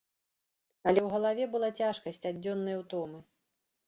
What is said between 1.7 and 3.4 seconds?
цяжкасць ад дзённай утомы.